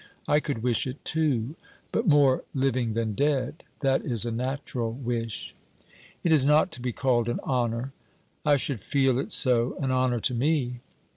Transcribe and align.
I 0.27 0.39
could 0.39 0.63
wish 0.63 0.87
it 0.87 1.05
too. 1.05 1.53
But 1.91 2.07
more 2.07 2.43
living 2.55 2.95
than 2.95 3.13
dead 3.13 3.61
that 3.81 4.03
is 4.03 4.25
a 4.25 4.31
natural 4.31 4.91
wish.' 4.91 5.53
'It 6.23 6.31
is 6.31 6.43
not 6.43 6.71
to 6.71 6.81
be 6.81 6.91
called 6.91 7.29
an 7.29 7.39
honour.' 7.41 7.93
'I 8.43 8.55
should 8.55 8.81
feel 8.81 9.19
it 9.19 9.31
so 9.31 9.77
an 9.79 9.91
honour 9.91 10.19
to 10.21 10.33
me.' 10.33 10.79